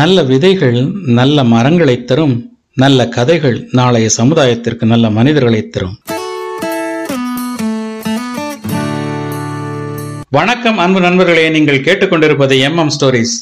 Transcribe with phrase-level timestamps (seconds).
[0.00, 5.98] நல்ல விதைகள் நல்ல மரங்களை தரும் நல்ல கதைகள் நாளைய சமுதாயத்திற்கு நல்ல மனிதர்களை தரும்.
[10.30, 11.50] வணக்கம் அன்பு நண்பர்களே.
[11.50, 13.36] நீங்கள் கேட்டுக்கொண்டிருப்பது எம் எம் ஸ்டோரிஸ்.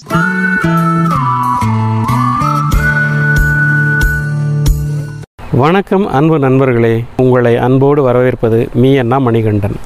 [5.50, 7.04] வணக்கம் அன்பு நண்பர்களே.
[7.16, 9.78] உங்களை அன்போடு வரவேற்பது மீ அண்ணா மணிகண்டன்.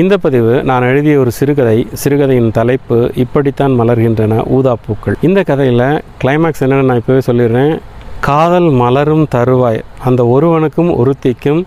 [0.00, 5.14] இந்த பதிவு நான் எழுதிய ஒரு சிறுகதை சிறுகதையின் தலைப்பு இப்படித்தான் மலர்கின்றன ஊதாப்பூக்கள்.
[5.20, 7.78] இந்த கதையில் கிளைமேக்ஸ் என்னென்னு நான் இப்போவே சொல்லிடுறேன்.
[8.20, 9.80] காதல் மலரும் தருவாய்.
[10.04, 11.64] அந்த ஒருவனுக்கும் ஒருத்திக்கும்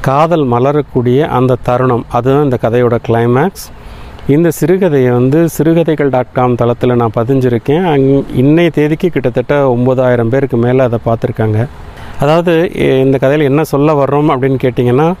[0.00, 2.04] காதல் மலரக்கூடிய அந்த தருணம்.
[2.08, 3.66] அதுதான் இந்த கதையோட கிளைமேக்ஸ்
[4.28, 7.84] இந்த சிறுகதையை வந்து சிறுகதைகள் டாட் காம் தளத்தில் நான் பதிஞ்சிருக்கேன்.
[7.92, 8.08] அங்
[8.42, 11.68] இன்னைய தேதிக்கு கிட்டத்தட்ட ஒம்பதாயிரம் பேருக்கு மேலே அதை பார்த்துருக்காங்க.
[12.20, 12.54] அதாவது
[13.04, 15.12] இந்த கதையில் என்ன சொல்ல வர்றோம் அப்படின்னு கேட்டிங்கன்னா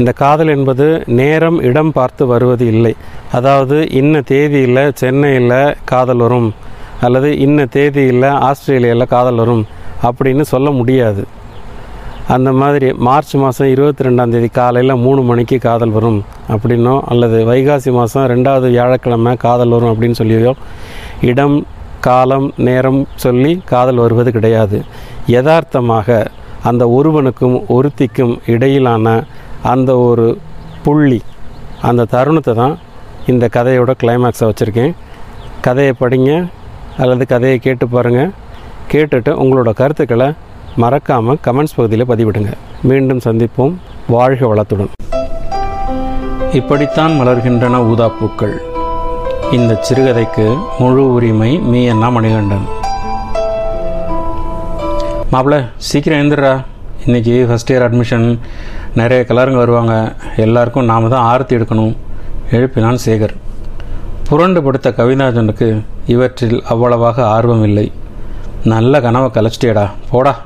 [0.00, 0.86] இந்த காதல் என்பது
[1.20, 2.92] நேரம் இடம் பார்த்து வருவது இல்லை.
[3.38, 5.54] அதாவது இன்ன தேதியில் சென்னையில்
[5.90, 6.48] காதல் வரும்
[7.06, 9.64] அல்லது இன்ன தேதியில் ஆஸ்திரேலியாவில் காதல் வரும்
[10.08, 11.22] அப்படின்னு சொல்ல முடியாது.
[12.34, 16.18] அந்த மாதிரி மார்ச் மாதம் இருபத்தி ரெண்டாம் தேதி காலையில் மூணு மணிக்கு காதல் வரும்
[16.54, 20.52] அப்படின்னோ அல்லது வைகாசி மாதம் ரெண்டாவது வியாழக்கிழமை காதல் வரும் அப்படின்னு சொல்லியோ
[21.30, 21.56] இடம்
[22.06, 24.78] காலம் நேரம் சொல்லி காதல் வருவது கிடையாது.
[25.34, 26.26] யதார்த்தமாக
[26.70, 29.06] அந்த ஒருவனுக்கும் ஒருத்திக்கும் இடையிலான
[29.62, 30.38] அந்த ஒரு
[30.84, 31.20] புள்ளி
[31.88, 32.78] அந்த தருணத்தை தான்
[33.26, 34.92] இந்த கதையோட கிளைமேக்ஸை வச்சுருக்கேன்.
[35.66, 36.30] கதையை படிங்க
[36.98, 38.30] அல்லது கதையை கேட்டு பாருங்கள்
[38.92, 40.28] கேட்டுட்டு உங்களோட கருத்துக்களை
[40.76, 42.52] மறக்காமல் கமெண்ட்ஸ் பகுதியில் பதிவிடுங்க.
[42.82, 43.74] மீண்டும் சந்திப்போம்.
[44.08, 44.90] வாழ்க வளத்துடன்.
[46.52, 48.56] இப்படித்தான் மலர்கின்றன ஊதாப்பூக்கள்.
[49.52, 50.46] இந்த சிறுகதைக்கு
[50.78, 52.66] முழு உரிமை மீ என்ன மணிகண்டன்.
[55.32, 56.54] மாப்பிள்ள சீக்கிரம் எழுந்துடுறா
[57.06, 58.26] இன்றைக்கி ஃபஸ்ட் இயர் அட்மிஷன்
[58.94, 60.14] நிறைய கலருங்க வருவாங்க.
[60.36, 61.96] எல்லாருக்கும் நாம தான் ஆரத்தி எடுக்கணும்.
[62.50, 63.34] எழுப்பினான் சேகர்.
[64.28, 67.92] புரண்டு படுத்த கவிதாஜனுக்கு இவற்றில் அவ்வளவாக ஆர்வம் இல்லை.
[68.64, 70.40] நல்ல கனவை கலைச்சிட்டேடா போடா.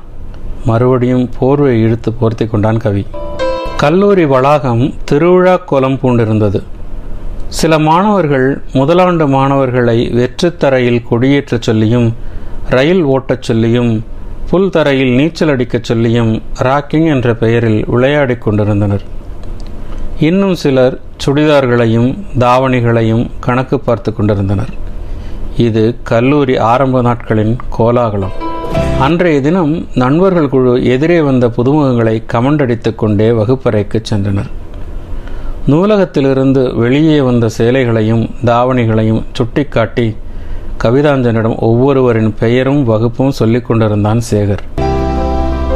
[0.65, 3.05] மறுபடியும் போர்வை இழுத்து போர்த்தி கொண்டான் கவி.
[3.77, 6.63] கல்லூரி வளாகம் திருவிழா கோலம் பூண்டிருந்தது.
[7.47, 12.15] சில மாணவர்கள் முதலாண்டு மாணவர்களை வெற்றுத்தரையில் கொடியேற்றச் சொல்லியும்
[12.69, 14.03] ரயில் ஓட்டச் சொல்லியும்
[14.49, 19.01] புல் தரையில் நீச்சல் அடிக்கச் சொல்லியும் ராக்கிங் என்ற பெயரில் விளையாடிக் கொண்டிருந்தனர்.
[20.19, 24.69] இன்னும் சிலர் சுடிதார்களையும் தாவணிகளையும் கணக்கு பார்த்து கொண்டிருந்தனர்.
[25.57, 28.31] இது கல்லூரி ஆரம்ப நாட்களின் கோலாகலம்.
[28.99, 34.49] அன்றைய தினம் நண்பர்கள் குழு எதிரே வந்த புதுமுகங்களை கமண்டடித்துக் கொண்டே வகுப்பறைக்கு சென்றனர்.
[35.67, 40.15] நூலகத்திலிருந்து வெளியே வந்த சேலைகளையும் தாவணிகளையும் சுட்டிக்காட்டி
[40.83, 44.57] கவிதாஞ்சனிடம் ஒவ்வொருவரின் பெயரும் வகுப்பும் சொல்லிக் கொண்டிருந்தான் சேகர்.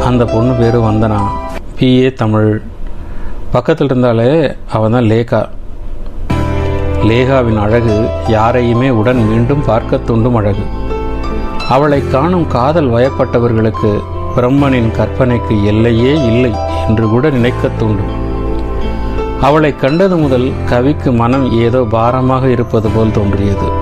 [0.06, 1.20] அந்த பொண்ணு பேரு வந்தனா.
[1.80, 2.62] பிஏ தமிழ்.
[3.52, 5.48] பக்கத்தில் இருந்தாலே அவன் தான் லேகா.
[7.04, 10.64] லேகாவின் அழகு யாரையுமே உடன் மீண்டும் பார்க்க தூண்டும் அழகு.
[11.70, 14.00] அவளை காணும் காதல் வயப்பட்டவர்களுக்கு
[14.36, 16.52] பிரம்மனின் கற்பனைக்கு எல்லையே இல்லை
[16.88, 18.12] என்று கூட நினைக்கத் தூண்டும்.
[19.42, 23.81] அவளை கண்டது முதல் கவிக்கு மனம் ஏதோ பாரமாக இருப்பது போல் தோன்றியது.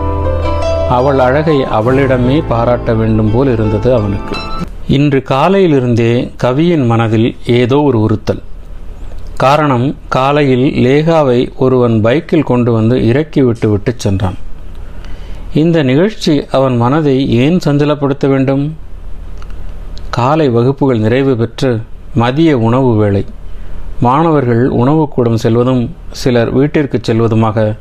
[0.90, 4.36] அவள் அழகை அவளிடமே பாராட்ட வேண்டும் போல் இருந்தது அவனுக்கு.
[4.88, 8.42] இன்று காலையிலிருந்தே கவியின் மனதில் ஏதோ ஒரு உறுத்தல்.
[9.38, 14.38] காரணம் காலையில் லேகாவை ஒருவன் பைக்கில் கொண்டு வந்து இறக்கி விட்டு விட்டு சென்றான்.
[15.54, 18.76] இந்த நிகழ்ச்சி அவன் மனதை ஏன் சஞ்சலப்படுத்த வேண்டும்?
[20.10, 21.82] காலை வகுப்புகள் நிறைவு பெற்று
[22.16, 23.26] மதிய உணவு வேளை.
[24.02, 27.76] மாணவர்கள் உணவுக்கூடம் செல்வதும் சிலர் வீட்டிற்கு செல்வதுமாக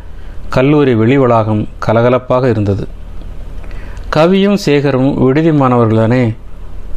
[0.49, 2.89] கல்லூரி வெளி வளாகம் கலகலப்பாக இருந்தது.
[4.15, 6.21] கவியும் சேகரும் விடுதி மாணவர்களானே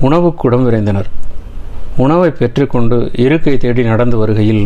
[0.06, 1.08] உணவுக்கூடம் விரைந்தனர்.
[2.04, 4.62] உணவை பெற்றுக்கொண்டு இருக்கை தேடி நடந்து வருகையில்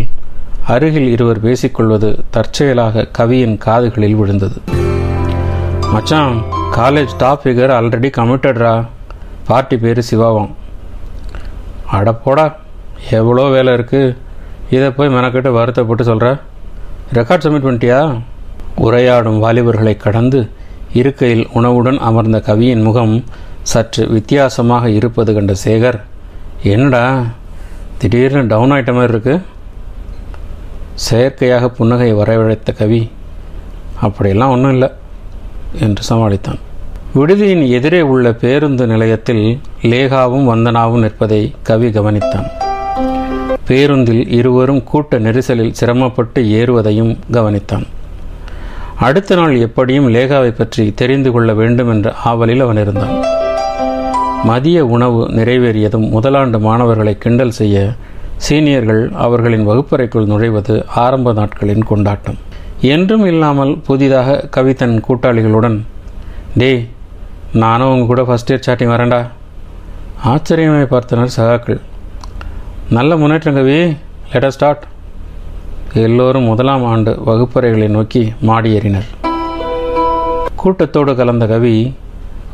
[0.73, 4.57] அருகில் இருவர் பேசிக்கொள்வது தற்செயலாக கவியின் காதுகளில் விழுந்தது.
[5.93, 6.35] மச்சான்
[6.77, 8.73] காலேஜ் டாப் ஃபிகர் ஆல்ரெடி கமிட்டட்ரா
[9.47, 10.51] பார்ட்டி பேர் சிவாவாம்.
[11.97, 12.45] அடப்போடா
[13.19, 14.15] எவ்வளோ வேலை இருக்குது
[14.75, 16.29] இதை போய் மெனக்கிட்ட வருத்தப்பட்டு சொல்கிற
[17.19, 17.99] ரெக்கார்ட் சப்மிட் பண்ணிட்டியா?
[18.85, 20.39] உரையாடும் வாலிபர்களை கடந்து
[20.93, 23.23] இருக்கையில் உணவுடன் அமர்ந்த கவியின் முகம்
[23.61, 26.01] சற்று வித்தியாசமாக இருப்பது கண்ட சேகர்
[26.63, 27.23] என்னடா
[27.97, 29.41] திடீர்னு டவுன் ஆயிட்ட மாதிரி இருக்கு?
[30.93, 33.11] செயற்கையாக புன்னகை வரவழைத்த கவி
[34.01, 34.91] அப்படியெல்லாம் ஒன்றும் இல்லை
[35.79, 36.59] என்று சமாளித்தான்.
[37.15, 42.47] விடுதியின் எதிரே உள்ள பேருந்து நிலையத்தில் லேகாவும் வந்தனாவும் நிற்பதை கவி கவனித்தான்.
[43.67, 47.85] பேருந்தில் இருவரும் கூட்ட நெரிசலில் சிரமப்பட்டு ஏறுவதையும் கவனித்தான்.
[48.99, 53.15] அடுத்த நாள் எப்படியும் லேகாவை பற்றி தெரிந்து கொள்ள வேண்டும் என்ற ஆவலில் அவன் இருந்தான்.
[54.43, 57.93] மதிய உணவு நிறைவேறியதும் முதலாண்டு மாணவர்களை கிண்டல் செய்ய
[58.49, 62.37] சீனியர்கள் அவர்களின் வகுப்பறைக்குள் நுழைவது ஆரம்ப நாட்களின் கொண்டாட்டம்.
[62.81, 65.77] என்றும் இல்லாமல் புதிதாக கவிதன் கூட்டாளிகளுடன்
[66.57, 66.87] டே
[67.53, 69.27] நானும் உங்க கூட ஃபஸ்ட் இயர் சாட்டிங் வரேன்டா.
[70.25, 71.81] ஆச்சரியமாய் பார்த்தனர் சகாக்கள்.
[72.89, 73.95] நல்ல முன்னேற்றம் கவி
[74.33, 74.83] லெட் ஸ்டார்ட்
[75.97, 79.05] எல்லோரும் முதலாம் ஆண்டு வகுப்பறைகளை நோக்கி மாடி ஏறினர்
[80.55, 81.93] கூட்டத்தோடு கலந்த கவி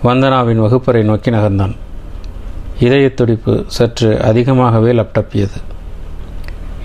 [0.04, 1.76] வந்தனாவின் வகுப்பறை நோக்கி நகர்ந்தான்.
[2.80, 5.58] இதயத் துடிப்பு சற்று அதிகமாகவே லப்டப்பியது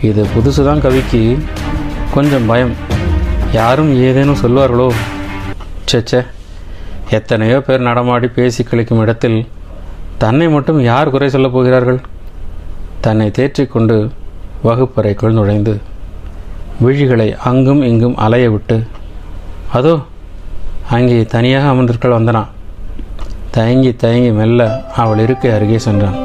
[0.03, 1.39] இது புதுசு தான் கவிக்கு.
[2.15, 2.73] கொஞ்சம் பயம்.
[3.53, 4.93] யாரும் ஏதேனும் சொல்வார்களோ?
[5.93, 6.27] ச்சே
[7.11, 9.47] எத்தனையோ பேர் நடமாடி பேசி கழிக்கும் இடத்தில்
[10.19, 12.01] தன்னை மட்டும் யார் குறை சொல்லப் போகிறார்கள்?
[13.01, 14.11] தன்னை தேற்றிக்கொண்டு
[14.63, 15.81] வகுப்பறைக்குள் நுழைந்து
[16.85, 18.77] விழிகளை அங்கும் இங்கும் அலைய விட்டு
[19.73, 19.93] அதோ
[20.97, 22.43] அங்கே தனியாக அமர்ந்திருக்கள் வந்தனா?
[23.51, 24.61] தயங்கி தயங்கி மெல்ல
[24.97, 26.19] அவள் இருக்கை அருகே சென்றான்.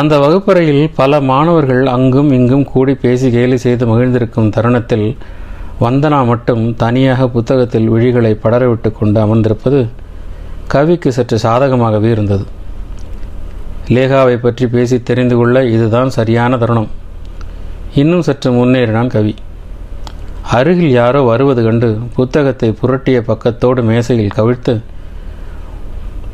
[0.00, 5.16] அந்த வகுப்பறையில் பல மாணவர்கள் அங்கும் இங்கும் கூடி பேசி கேலி செய்து மகிழ்ந்திருக்கும் தருணத்தில்
[5.80, 9.80] வந்தனா மட்டும் தனியாக புத்தகத்தில் விழிகளை படரவிட்டு கொண்டு அமர்ந்திருப்பது
[10.74, 12.46] கவிக்கு சற்று சாதகமாகவே இருந்தது.
[13.88, 16.90] லேகாவை பற்றி பேசி தெரிந்து கொள்ள இதுதான் சரியான தருணம்.
[17.94, 19.34] இன்னும் சற்று முன்னேறினான் கவி.
[20.50, 24.82] அருகில் யாரோ வருவது கண்டு புத்தகத்தை புரட்டிய பக்கத்தோடு மேசையில் கவிழ்த்து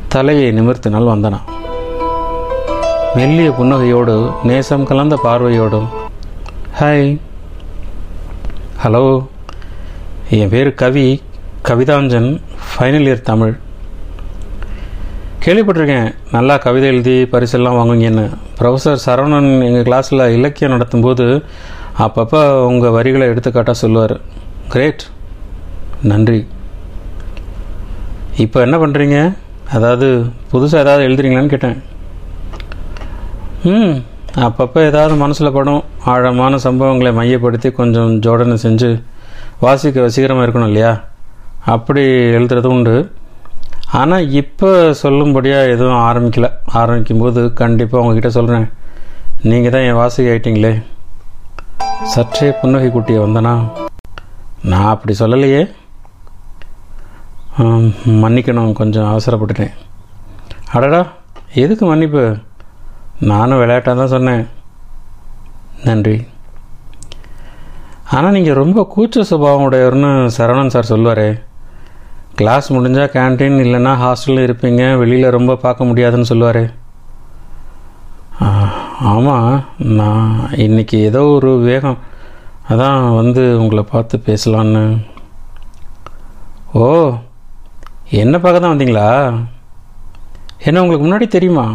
[0.07, 1.39] தலையை நிமிர்த்தினால் வந்தனா.
[3.15, 5.87] மெல்லிய புன்னகையோடு நேசம் கலந்த பார்வையோடும்
[6.79, 7.19] ஹாய்
[8.83, 9.27] ஹலோ
[10.29, 11.21] என் பேர் கவி
[11.67, 13.57] கவிதாஞ்சன் ஃபைனல் இயர் தமிழ்.
[15.45, 18.29] கேள்விப்பட்டிருக்கேன் நல்லா கவிதை எழுதி பரிசெல்லாம் வாங்குங்கன்னு
[18.63, 21.27] ப்ரொஃபஸர் சரவணன் எங்கள் கிளாஸில் இலக்கியம் நடத்தும்போது
[22.05, 24.15] அப்பப்போ உங்கள் வரிகளை எடுத்துக்காட்டாக சொல்லுவார்.
[24.73, 25.03] கிரேட்
[26.11, 26.41] நன்றி.
[28.43, 29.17] இப்போ என்ன பண்ணுறீங்க
[29.75, 30.07] அதாவது
[30.51, 31.77] புதுசாக ஏதாவது எழுதுறீங்களான்னு கேட்டேன்.
[33.71, 33.93] ம்
[34.45, 35.83] அப்பப்போ ஏதாவது மனசில் படும்
[36.13, 38.89] ஆழமான சம்பவங்களை மையப்படுத்தி கொஞ்சம் ஜோடனை செஞ்சு
[39.65, 40.93] வாசிக்க வசீகரமாக இருக்கணும் இல்லையா?
[41.73, 42.03] அப்படி
[42.37, 42.95] எழுதுறது உண்டு.
[43.99, 44.69] ஆனால் இப்போ
[45.01, 46.47] சொல்லும்படியாக எதுவும் ஆரம்பிக்கல.
[46.79, 48.65] ஆரம்பிக்கும்போது கண்டிப்பாக உங்ககிட்ட சொல்கிறேன்
[49.49, 50.71] நீங்கள் தான் என் வாசகி ஆயிட்டீங்களே.
[52.13, 53.53] சற்றே புன்னகை குட்டியை வந்தனா
[54.71, 55.61] நான் அப்படி சொல்லலையே.
[58.23, 59.73] மன்னிக்கணும் கொஞ்சம் அவசரப்பட்டுட்டேன்.
[60.75, 61.01] அடடா
[61.63, 62.23] எதுக்கு மன்னிப்பு?
[63.31, 64.43] நானும் விளையாட்டாக தான் சொன்னேன்.
[65.87, 66.17] நன்றி.
[68.15, 71.29] ஆனால் நீங்கள் ரொம்ப கூச்ச சுபாவம் உடையவர்னு சரவணன் சார் சொல்லுவாரே
[72.39, 74.83] கிளாஸ் முடிஞ்சால் கேண்டீன் இல்லைன்னா ஹாஸ்டலில் இருப்பீங்க.
[75.01, 76.63] வெளியில் ரொம்ப பார்க்க முடியாதுன்னு சொல்லுவார்.
[79.11, 79.49] ஆமாம்
[79.99, 80.31] நான்
[80.65, 81.99] இன்னைக்கு ஏதோ ஒரு வேகம்.
[82.71, 84.83] அதான் வந்து உங்களை பார்த்து பேசலான்னு.
[86.81, 86.87] ஓ
[88.23, 89.07] என்ன பார்க்க தான் வந்தீங்களா?
[90.67, 91.65] என்ன உங்களுக்கு முன்னாடி தெரியுமா?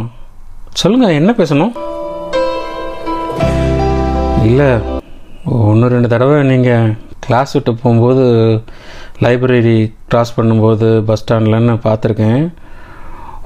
[0.81, 1.73] சொல்லுங்கள் என்ன பேசணும்?
[4.49, 4.69] இல்லை
[5.67, 6.93] ஒன்று ரெண்டு தடவை நீங்கள்
[7.25, 8.23] கிளாஸ் விட்டு போகும்போது
[9.23, 9.77] லைப்ரரி
[10.09, 12.43] க்ராஸ் பண்ணும்போது பஸ் ஸ்டாண்ட்லன்னு பார்த்துருக்கேன்.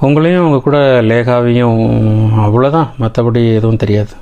[0.06, 0.78] உங்களையும் உங்கள் கூட
[1.10, 1.80] லேகாவையும்
[2.44, 4.12] அவ்வளோதான் மற்றபடி எதுவும் தெரியாது.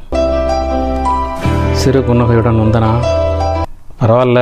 [1.80, 2.90] சிறு புன்னகையுடன் வந்தனா.
[4.00, 4.40] பரவாயில்ல.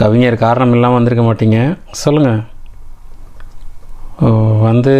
[0.00, 1.60] கவிஞர் காரணம் இல்லாமல் வந்திருக்க மாட்டீங்க.
[2.02, 2.42] சொல்லுங்கள்
[4.66, 4.92] வந்து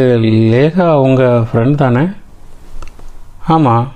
[0.54, 2.06] லேகா உங்கள் ஃப்ரெண்ட் தானே?
[3.54, 3.86] ஆமாம்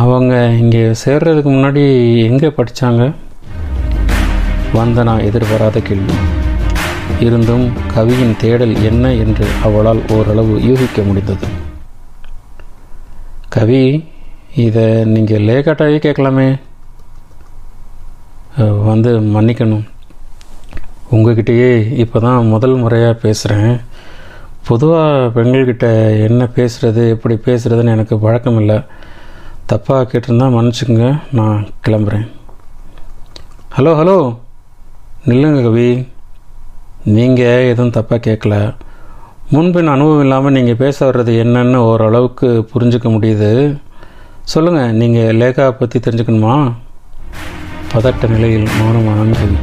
[0.00, 1.84] அவங்க இங்கே சேர்றதுக்கு முன்னாடி
[2.30, 3.04] எங்கே படித்தாங்க
[4.78, 6.16] வந்தனா எதிர்பாராத கேள்வி.
[7.26, 11.48] இருந்தும் கவியின் தேடல் என்ன என்று அவளால் ஓரளவு யூகிக்க முடிந்தது.
[13.56, 13.82] கவி
[14.64, 16.48] இதை நீங்கள் லேகாட்டாவே கேட்கலாமே.
[18.90, 19.84] வந்து மன்னிக்கணும்.
[21.14, 21.70] உங்ககிட்டயே
[22.02, 23.74] இப்போ தான் முதல் முறையாக பேசுகிறேன்
[24.68, 25.86] பொதுவாக பெண்கள்கிட்ட
[26.28, 28.78] என்ன பேசுகிறது எப்படி பேசுகிறதுன்னு எனக்கு பழக்கம் இல்லை
[29.72, 32.26] தப்பாக கேட்டிருந்தா மன்னிச்சுக்கோங்க நான் கிளம்புறேன்.
[33.76, 34.16] Hello hello!
[35.30, 35.86] நில்லுங்க கவி.
[37.14, 38.56] நீங்கள் எதுவும் தப்பாக கேட்கல
[39.54, 43.50] முன்பின் அனுபவம் இல்லாமல் நீங்கள் பேச வர்றது என்னன்னு ஓரளவுக்கு புரிஞ்சுக்க முடியுது.
[44.52, 46.54] சொல்லுங்கள் நீங்கள் லேகா பற்றி தெரிஞ்சுக்கணுமா?
[47.92, 49.58] பதட்ட நிலையில் மௌனமான கவி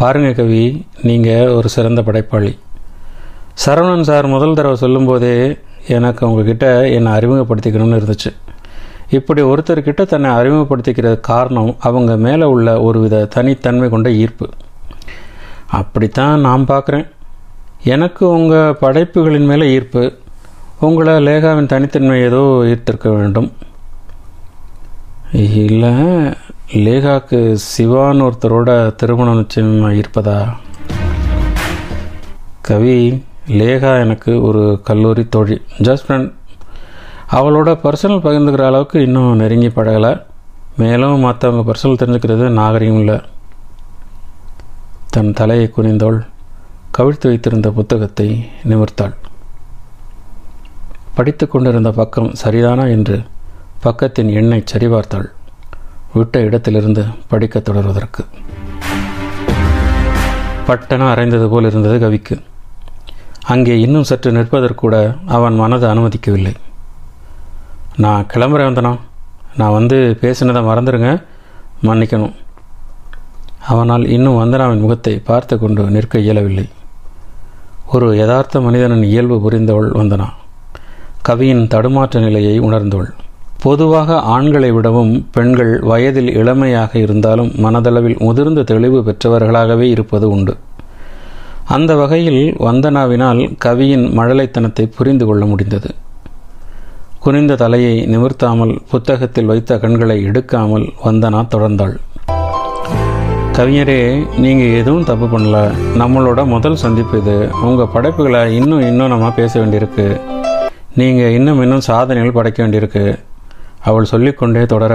[0.00, 0.64] பாருங்கள் கவி
[1.08, 2.52] நீங்கள் ஒரு சிறந்த படைப்பாளி.
[3.64, 5.34] சரவணன் சார் முதல் தடவை சொல்லும்போதே
[5.98, 8.32] எனக்கு உங்ககிட்ட என்னை அறிமுகப்படுத்திக்கணும்னு இருந்துச்சு.
[9.18, 14.46] இப்படி ஒருத்தர்கிட்ட தன்னை அறிமுகப்படுத்திக்கிற காரணம் அவங்க மேலே உள்ள ஒருவித தனித்தன்மை கொண்ட ஈர்ப்பு.
[15.80, 17.06] அப்படித்தான் நான் பார்க்குறேன்.
[17.94, 20.04] எனக்கு உங்கள் படைப்புகளின் மேலே ஈர்ப்பு.
[20.80, 22.42] உங்களை லேகாவின் தனித்தன்மை ஏதோ
[22.72, 23.50] ஈர்த்திருக்க வேண்டும்.
[25.64, 25.92] இல்லை
[26.86, 27.40] லேகாக்கு
[27.70, 30.38] சிவான்னு ஒருத்தரோட திருமணம் நிச்சயமாக இருப்பதா
[32.68, 32.98] கவி
[33.60, 35.56] லேகா எனக்கு ஒரு கல்லூரி தோழி.
[35.86, 36.30] ஜஸ்ட் ஃப்ரெண்ட்
[37.30, 40.22] அவளோட பர்சனல் பகிர்ந்துக்கிற அளவுக்கு இன்னும் நெருங்கி பழகலை.
[40.76, 43.20] மேலும் மற்றவங்க பர்சனல் தெரிஞ்சுக்கிறது நாகரிகம் இல்லை.
[45.10, 46.26] தன் தலையை குனிந்தோள்
[46.98, 49.14] கவிழ்த்து வைத்திருந்த புத்தகத்தை நிமிர்த்தாள்.
[51.14, 53.22] படித்து கொண்டிருந்த பக்கம் சரிதானா என்று
[53.82, 55.26] பக்கத்தின் எண்ணை சரிபார்த்தாள்.
[56.12, 58.24] விட்ட இடத்திலிருந்து படிக்கத் தொடர்வதற்கு.
[60.66, 62.42] பட்டன அரைந்தது போல் இருந்தது கவிக்கு.
[63.42, 66.54] அங்கே இன்னும் சற்று நிற்பதற்கூட அவன் மனது அனுமதிக்கவில்லை.
[67.96, 68.98] நான் கிளம்புறேன் வந்தனா.
[69.56, 71.22] நான் வந்து பேசினதை மறந்துடுங்க
[71.82, 72.32] மன்னிக்கணும்.
[73.68, 76.68] அவனால் இன்னும் வந்தனாவின் முகத்தை பார்த்து கொண்டு நிற்க இயலவில்லை.
[77.92, 80.28] ஒரு யதார்த்த மனிதனின் இயல்பு புரிந்தவள் வந்தனா.
[81.22, 83.10] கவியின் தடுமாற்ற நிலையை உணர்ந்தவள்.
[83.60, 90.56] பொதுவாக ஆண்களை விடவும் பெண்கள் வயதில் இளமையாக இருந்தாலும் மனதளவில் முதிர்ந்த தெளிவு பெற்றவர்களாகவே இருப்பது உண்டு.
[91.64, 95.94] அந்த வகையில் வந்தனாவினால் கவியின் மழலைத்தனத்தை புரிந்து கொள்ள முடிந்தது.
[97.24, 101.94] குனிந்த தலையை நிமிர்த்தாமல் புத்தகத்தில் வைத்த கண்களை எடுக்காமல் வந்தனா தொடர்ந்தாள்.
[103.56, 104.00] கவிஞரே
[104.44, 105.58] நீங்கள் எதுவும் தப்பு பண்ணல.
[106.00, 107.36] நம்மளோட முதல் சந்திப்பு இது.
[107.66, 110.06] உங்கள் படைப்புகளை இன்னும் இன்னும் நம்ம பேச வேண்டியிருக்கு.
[110.94, 113.04] நீங்கள் இன்னும் இன்னும் சாதனைகள் படைக்க வேண்டியிருக்கு.
[113.88, 114.92] அவள் சொல்லிக்கொண்டே தொடர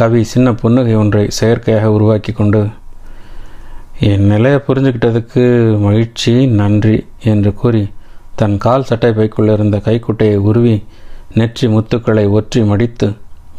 [0.00, 2.62] கவி சின்ன புன்னகை ஒன்றை செயற்கையாக உருவாக்கி கொண்டு
[4.10, 5.44] என் நிலையை புரிஞ்சுக்கிட்டதுக்கு
[5.86, 6.96] மகிழ்ச்சி நன்றி
[7.32, 7.84] என்று கூறி
[8.34, 10.76] தன் கால் சட்டை பைக்குள்ள இருந்த கைக்குட்டையை உருவி
[11.38, 13.06] நெற்றி முத்துக்களை ஒற்றி மடித்து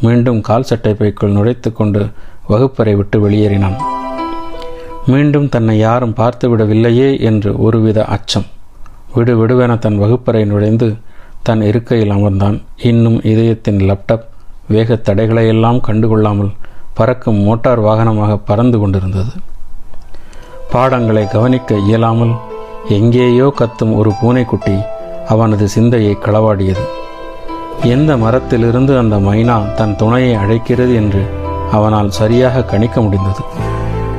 [0.01, 2.01] மீண்டும் கால் சட்டை பைக்குள் நுழைத்து கொண்டு
[2.49, 3.77] வகுப்பறை விட்டு வெளியேறினான்.
[5.11, 8.47] மீண்டும் தன்னை யாரும் பார்த்து விடவில்லையே என்று ஒருவித அச்சம்.
[9.15, 10.87] விடு விடுவென தன் வகுப்பறை நுழைந்து
[11.43, 12.57] தன் இருக்கையில் அமர்ந்தான்.
[12.89, 14.25] இன்னும் இதயத்தின் லேப்டாப்
[14.67, 16.51] வேக தடைகளையெல்லாம் கண்டுகொள்ளாமல்
[16.93, 19.33] பறக்கும் மோட்டார் வாகனமாக பறந்து கொண்டிருந்தது.
[20.73, 22.33] பாடங்களை கவனிக்க இயலாமல்
[22.97, 24.75] எங்கேயோ கத்தும் ஒரு பூனைக்குட்டி
[25.27, 26.85] அவனது சிந்தையை களவாடியது.
[27.83, 31.21] எந்த மரத்திலிருந்து அந்த மைனா தன் துணையை அழைக்கிறது என்று
[31.71, 33.43] அவனால் சரியாக கணிக்க முடிந்தது.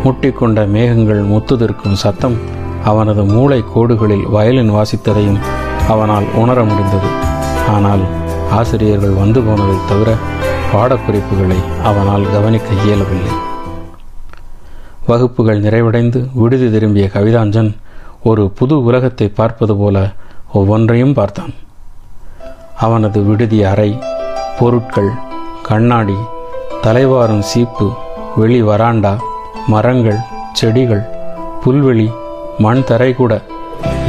[0.05, 2.37] முட்டிக்கொண்ட மேகங்கள் முத்துதிர்க்கும் சத்தம்
[2.85, 5.39] அவனது மூளை கோடுகளில் வயலின் வாசித்ததையும்
[5.89, 7.11] அவனால் உணர முடிந்தது.
[7.71, 8.01] ஆனால்
[8.51, 10.11] ஆசிரியர்கள் வந்து போனதை தவிர
[10.73, 13.35] பாடக்குறிப்புகளை அவனால் கவனிக்க இயலவில்லை.
[15.07, 17.77] வகுப்புகள் நிறைவடைந்து விடுதி திரும்பிய கவிதாஞ்சன்
[18.23, 20.13] ஒரு புது உலகத்தை பார்ப்பது போல
[20.53, 21.53] ஒவ்வொன்றையும் பார்த்தான்.
[22.85, 23.91] அவனது விடுதி அறை
[24.59, 25.11] பொருட்கள்
[25.69, 26.19] கண்ணாடி
[26.85, 27.87] தலைவாரும் சீப்பு
[28.41, 29.13] வெளி வராண்டா
[29.73, 30.21] மரங்கள்
[30.59, 31.05] செடிகள்
[31.65, 32.09] புல்வெளி
[32.65, 33.33] மண் தரை கூட.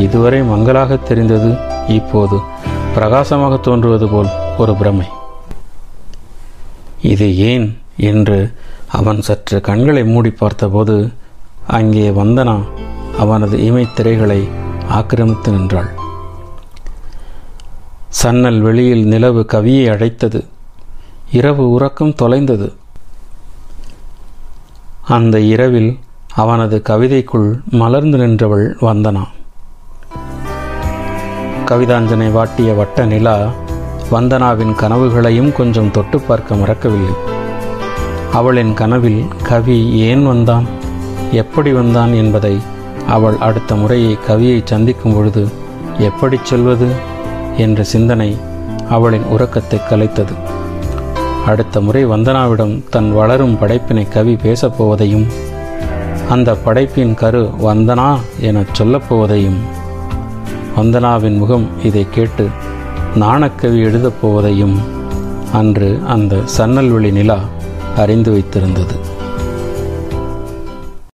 [0.05, 1.51] இதுவரை மங்களாக தெரிந்தது
[1.98, 2.38] இப்போது
[2.96, 5.08] பிரகாசமாக தோன்றுவது போல் ஒரு பிரமை.
[7.12, 7.67] இது ஏன்
[8.12, 8.39] என்று
[9.00, 10.96] அவன் சற்று கண்களை மூடி பார்த்தபோது
[11.77, 12.55] அங்கே வந்தனா
[13.24, 14.41] அவனது இமைத்திரைகளை
[14.98, 15.91] ஆக்கிரமித்து நின்றாள்.
[18.22, 20.46] சன்னல் வெளியில் நிலவு கவியை அழைத்தது
[21.32, 22.74] இரவு உறக்கம் தொலைந்தது.
[25.08, 26.00] அந்த இரவில்
[26.36, 29.24] அவனது கவிதைக்குள் மலர்ந்து நின்றவள் வந்தனா.
[31.65, 33.51] கவிதாஞ்சனை வாட்டிய வட்ட நிலா
[34.12, 37.15] வந்தனாவின் கனவுகளையும் கொஞ்சம் தொட்டு பார்க்க மறக்கவில்லை.
[38.32, 40.67] அவளின் கனவில் கவி ஏன் வந்தான்?
[41.32, 42.62] எப்படி வந்தான் என்பதை
[43.08, 45.48] அவள் அடுத்த முறையை கவியை சந்திக்கும் பொழுது
[45.98, 47.12] எப்படி சொல்வது?
[47.57, 48.38] என்ற சிந்தனை
[48.89, 50.33] அவளின் உறக்கத்தை கலைத்தது.
[51.45, 55.25] அடுத்த முறை வந்தனாவிடம் தன் வளரும் படைப்பினை கவி பேசப்போவதையும்
[56.29, 59.60] அந்த படைப்பின் கரு வந்தனா எனச் சொல்லப்போவதையும்
[60.77, 62.50] வந்தனாவின் முகம் இதை கேட்டு
[63.15, 64.77] நாணக்கவி எழுதப் போவதையும்
[65.53, 67.39] அன்று அந்த சன்னல்வெளி நிலா
[67.95, 69.12] அறிந்து வைத்திருந்தது.